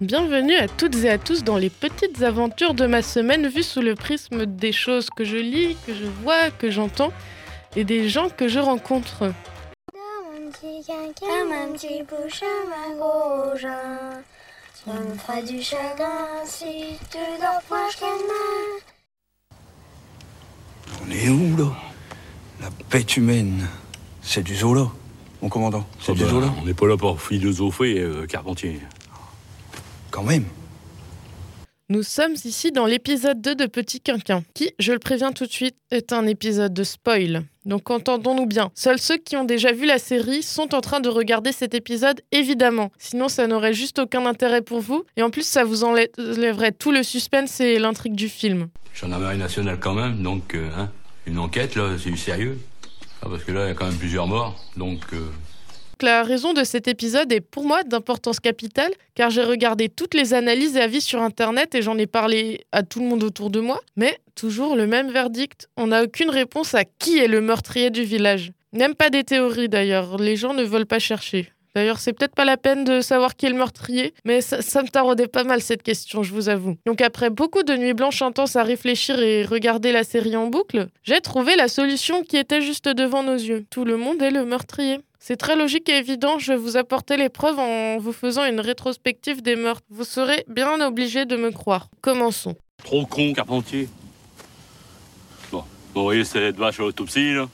[0.00, 3.80] Bienvenue à toutes et à tous dans les petites aventures de ma semaine vues sous
[3.80, 7.12] le prisme des choses que je lis, que je vois, que j'entends
[7.76, 9.32] et des gens que je rencontre.
[21.06, 21.72] On est où là?
[22.60, 23.68] La bête humaine.
[24.22, 24.88] C'est du zoo là,
[25.40, 25.86] mon commandant.
[26.00, 26.52] C'est du bah, zoo là?
[26.60, 28.80] On n'est pas là pour philosopher, euh, Carpentier.
[30.14, 30.44] Quand même.
[31.88, 35.50] Nous sommes ici dans l'épisode 2 de Petit Quinquin, qui, je le préviens tout de
[35.50, 37.42] suite, est un épisode de spoil.
[37.64, 38.70] Donc entendons-nous bien.
[38.76, 42.20] Seuls ceux qui ont déjà vu la série sont en train de regarder cet épisode,
[42.30, 42.92] évidemment.
[42.96, 45.04] Sinon, ça n'aurait juste aucun intérêt pour vous.
[45.16, 48.68] Et en plus, ça vous enlèverait tout le suspense et l'intrigue du film.
[48.94, 50.92] Gendarmerie nationale quand même, donc euh, hein,
[51.26, 52.60] une enquête là, c'est du sérieux.
[53.20, 55.28] Ah, parce que là, il y a quand même plusieurs morts, donc euh,
[56.02, 60.34] La raison de cet épisode est pour moi d'importance capitale, car j'ai regardé toutes les
[60.34, 63.60] analyses et avis sur Internet et j'en ai parlé à tout le monde autour de
[63.60, 63.80] moi.
[63.96, 65.68] Mais toujours le même verdict.
[65.76, 68.52] On n'a aucune réponse à qui est le meurtrier du village.
[68.72, 71.50] Même pas des théories d'ailleurs, les gens ne veulent pas chercher.
[71.74, 74.82] D'ailleurs, c'est peut-être pas la peine de savoir qui est le meurtrier, mais ça, ça
[74.82, 76.76] me taraudait pas mal cette question, je vous avoue.
[76.86, 80.86] Donc après beaucoup de nuits blanches intenses à réfléchir et regarder la série en boucle,
[81.02, 83.64] j'ai trouvé la solution qui était juste devant nos yeux.
[83.70, 85.00] Tout le monde est le meurtrier.
[85.26, 88.60] C'est très logique et évident, je vais vous apporter les preuves en vous faisant une
[88.60, 89.80] rétrospective des meurtres.
[89.88, 91.88] Vous serez bien obligé de me croire.
[92.02, 92.56] Commençons.
[92.84, 93.88] trop con, Carpentier.
[95.50, 95.64] Bon,
[95.94, 97.48] vous voyez cette vache à l'autopsie là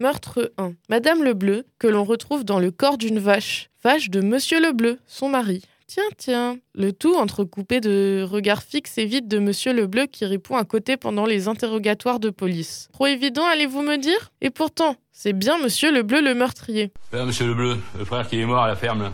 [0.00, 0.72] Meurtre 1.
[0.88, 3.68] Madame Lebleu, que l'on retrouve dans le corps d'une vache.
[3.84, 5.60] Vache de Monsieur Lebleu, son mari.
[5.92, 6.58] Tiens, tiens.
[6.72, 10.96] Le tout entrecoupé de regards fixes et vides de Monsieur Lebleu qui répond à côté
[10.96, 12.88] pendant les interrogatoires de police.
[12.92, 14.30] Trop évident, allez-vous me dire?
[14.40, 16.92] Et pourtant, c'est bien Monsieur Lebleu le meurtrier.
[17.12, 19.12] Là, monsieur Lebleu, le frère qui est mort à la ferme là.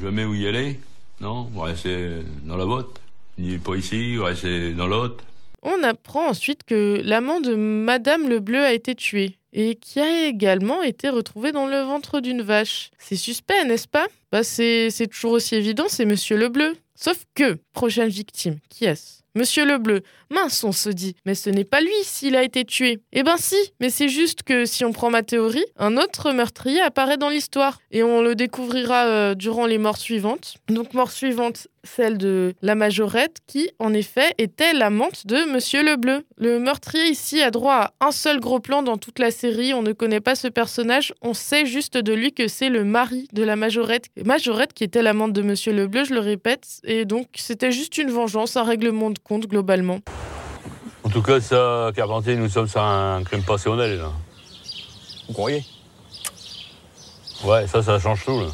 [0.00, 0.78] Jamais où y aller
[1.20, 1.48] Non?
[1.52, 3.00] Vous restez dans la vôtre
[3.36, 5.24] Ni pas ici, vous restez dans l'autre
[5.62, 10.82] On apprend ensuite que l'amant de Madame Lebleu a été tué et qui a également
[10.82, 12.90] été retrouvé dans le ventre d'une vache.
[12.98, 14.06] C'est suspect, n'est-ce pas?
[14.30, 16.74] Bah c'est toujours aussi évident, c'est Monsieur Lebleu.
[16.96, 19.24] Sauf que, prochaine victime, qui est-ce?
[19.36, 20.02] Monsieur Lebleu.
[20.30, 23.00] Mince, on se dit, mais ce n'est pas lui s'il a été tué.
[23.12, 26.80] Eh ben si, mais c'est juste que si on prend ma théorie, un autre meurtrier
[26.80, 30.54] apparaît dans l'histoire et on le découvrira euh, durant les morts suivantes.
[30.68, 36.24] Donc mort suivante, celle de la majorette qui, en effet, était l'amante de Monsieur Lebleu.
[36.36, 39.74] Le meurtrier ici a droit à un seul gros plan dans toute la série.
[39.74, 41.12] On ne connaît pas ce personnage.
[41.22, 44.06] On sait juste de lui que c'est le mari de la majorette.
[44.24, 46.66] Majorette qui était l'amante de Monsieur Lebleu, je le répète.
[46.84, 50.00] Et donc, c'était juste une vengeance, un règlement de compte globalement.
[51.04, 54.10] En tout cas, ça, Carpentier, nous sommes sur un crime passionnel là.
[55.28, 55.62] Vous croyez?
[57.44, 58.46] Ouais, ça, ça change tout là.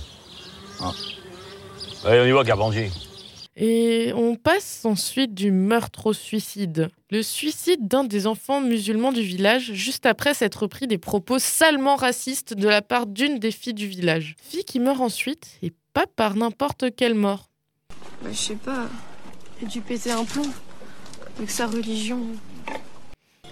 [0.81, 0.93] Ah.
[2.05, 2.91] Allez, on y va, Carpentier.
[3.63, 6.89] Et on passe ensuite du meurtre au suicide.
[7.11, 11.95] Le suicide d'un des enfants musulmans du village, juste après s'être pris des propos salement
[11.95, 14.35] racistes de la part d'une des filles du village.
[14.43, 17.51] Fille qui meurt ensuite, et pas par n'importe quelle mort.
[18.23, 18.89] Bah, je sais pas.
[19.61, 20.51] Il a dû péter un plomb.
[21.37, 22.21] Avec sa religion.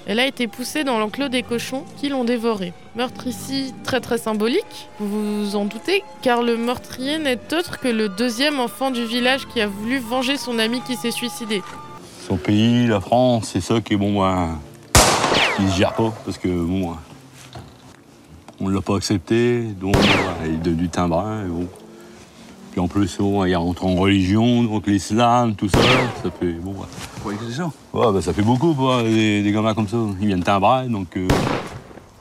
[0.08, 2.72] Elle a été poussée dans l'enclos des cochons qui l'ont dévorée.
[2.96, 7.88] Meurtre ici très très symbolique, vous vous en doutez, car le meurtrier n'est autre que
[7.88, 11.60] le deuxième enfant du village qui a voulu venger son ami qui s'est suicidé.
[12.26, 14.58] Son pays, la France, c'est ça qui est bon, ben,
[15.58, 16.98] il se gère pas parce que bon, ben,
[18.60, 21.44] on l'a pas accepté, donc ben, il est devenu timbrin.
[21.44, 21.68] Et bon.
[22.70, 25.78] Puis en plus, bon, il rentre en religion, donc l'islam, tout ça,
[26.22, 26.74] ça fait bon.
[27.24, 29.96] que c'est ça Ouais, ben, ça fait beaucoup, quoi, des, des gamins comme ça.
[30.20, 31.26] Ils viennent timbrin, donc euh,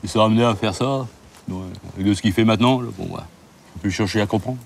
[0.03, 1.06] ils sont amenés à faire ça.
[1.47, 1.63] Donc,
[2.00, 3.28] euh, de ce qu'il fait maintenant, là, bon, bah,
[3.75, 4.57] on peut chercher à comprendre.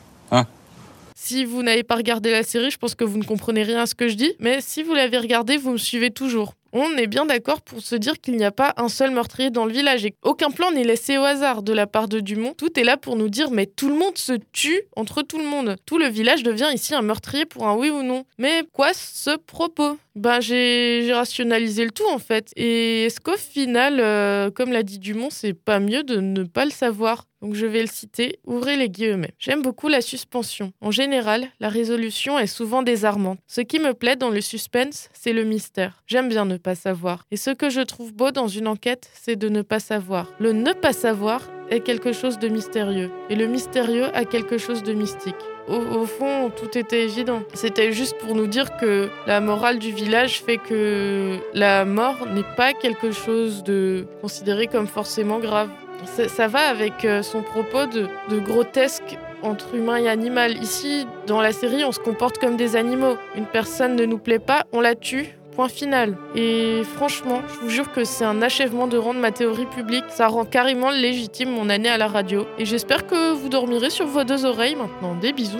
[1.23, 3.85] Si vous n'avez pas regardé la série, je pense que vous ne comprenez rien à
[3.85, 6.55] ce que je dis, mais si vous l'avez regardé, vous me suivez toujours.
[6.73, 9.65] On est bien d'accord pour se dire qu'il n'y a pas un seul meurtrier dans
[9.65, 12.53] le village et aucun plan n'est laissé au hasard de la part de Dumont.
[12.57, 15.45] Tout est là pour nous dire mais tout le monde se tue entre tout le
[15.45, 15.75] monde.
[15.85, 18.23] Tout le village devient ici un meurtrier pour un oui ou non.
[18.37, 19.97] Mais quoi ce propos?
[20.15, 22.51] Ben j'ai rationalisé le tout en fait.
[22.55, 26.65] Et est-ce qu'au final, euh, comme l'a dit Dumont, c'est pas mieux de ne pas
[26.65, 27.25] le savoir?
[27.41, 29.33] Donc je vais le citer, ouvrez les guillemets.
[29.39, 30.73] J'aime beaucoup la suspension.
[30.81, 33.39] En général, la résolution est souvent désarmante.
[33.47, 36.03] Ce qui me plaît dans le suspense, c'est le mystère.
[36.05, 37.25] J'aime bien ne pas savoir.
[37.31, 40.31] Et ce que je trouve beau dans une enquête, c'est de ne pas savoir.
[40.39, 41.41] Le ne pas savoir
[41.71, 43.09] est quelque chose de mystérieux.
[43.29, 45.35] Et le mystérieux a quelque chose de mystique.
[45.67, 47.43] Au, au fond, tout était évident.
[47.53, 52.55] C'était juste pour nous dire que la morale du village fait que la mort n'est
[52.57, 55.69] pas quelque chose de considéré comme forcément grave.
[56.05, 60.61] Ça, va avec euh, son propos de, de grotesque entre humain et animal.
[60.61, 63.17] Ici, dans la série, on se comporte comme des animaux.
[63.35, 65.35] Une personne ne nous plaît pas, on la tue.
[65.55, 66.17] Point final.
[66.33, 70.05] Et franchement, je vous jure que c'est un achèvement de rendre ma théorie publique.
[70.07, 72.45] Ça rend carrément légitime mon année à la radio.
[72.57, 75.13] Et j'espère que vous dormirez sur vos deux oreilles maintenant.
[75.15, 75.59] Des bisous.